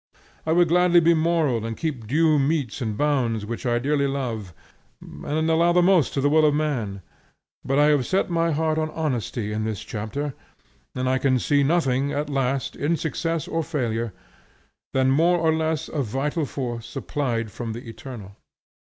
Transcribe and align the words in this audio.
I 0.47 0.51
would 0.51 0.67
gladly 0.69 0.99
be 0.99 1.13
moral 1.13 1.63
and 1.63 1.77
keep 1.77 2.07
due 2.07 2.39
metes 2.39 2.81
and 2.81 2.97
bounds, 2.97 3.45
which 3.45 3.67
I 3.67 3.77
dearly 3.77 4.07
love, 4.07 4.51
and 4.99 5.47
allow 5.47 5.73
the 5.73 5.83
most 5.83 6.11
to 6.15 6.21
the 6.21 6.27
will 6.27 6.43
of 6.43 6.55
man; 6.55 7.03
but 7.63 7.77
I 7.77 7.89
have 7.89 8.07
set 8.07 8.27
my 8.27 8.49
heart 8.49 8.79
on 8.79 8.89
honesty 8.89 9.51
in 9.51 9.63
this 9.63 9.81
chapter, 9.83 10.33
and 10.95 11.07
I 11.07 11.19
can 11.19 11.37
see 11.37 11.61
nothing 11.61 12.11
at 12.11 12.31
last, 12.31 12.75
in 12.75 12.97
success 12.97 13.47
or 13.47 13.63
failure, 13.63 14.11
than 14.91 15.11
more 15.11 15.37
or 15.37 15.53
less 15.53 15.87
of 15.87 16.07
vital 16.07 16.45
force 16.47 16.87
supplied 16.87 17.51
from 17.51 17.73
the 17.73 17.87
Eternal. 17.87 18.35